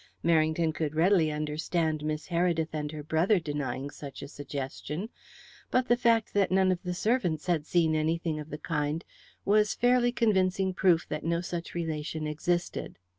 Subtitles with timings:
[0.25, 5.09] Merrington could readily understand Miss Heredith and her brother denying such a suggestion;
[5.69, 9.05] but the fact that none of the servants had seen anything of the kind
[9.45, 12.97] was fairly convincing proof that no such relation existed.